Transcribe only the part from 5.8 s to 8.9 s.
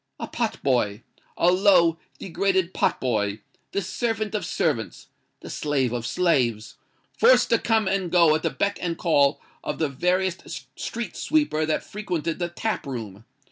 of slaves—forced to come and go at the beck